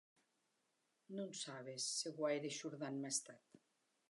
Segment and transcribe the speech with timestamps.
[1.17, 3.61] Non sabes se guaire shordant m'a estat.